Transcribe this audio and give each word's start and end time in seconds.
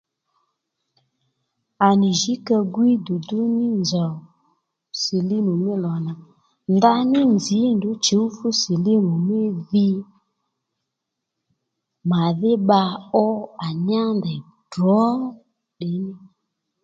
À 1.87 1.89
nì 2.01 2.09
jǐ 2.21 2.33
ka 2.47 2.57
gwíy 2.73 2.95
dùdú 3.05 3.39
ní 3.57 3.65
nzòw 3.81 4.13
sìlímù 5.01 5.53
mí 5.63 5.71
lò 5.83 5.93
nà 6.05 6.13
ndaní 6.75 7.19
nzǐ 7.35 7.59
ndrǔ 7.75 7.91
chǔw 8.05 8.25
fú 8.35 8.47
sìlímù 8.61 9.13
mí 9.27 9.39
dhi 9.69 9.87
màdhí 12.09 12.51
bba 12.59 12.81
ó 13.25 13.27
à 13.65 13.67
nyá 13.87 14.03
ndèy 14.17 14.41
drǒ 14.71 14.99
ddiy 15.75 16.05